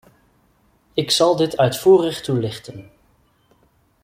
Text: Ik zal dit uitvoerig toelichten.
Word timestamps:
Ik 0.93 1.11
zal 1.11 1.35
dit 1.35 1.57
uitvoerig 1.57 2.21
toelichten. 2.21 2.91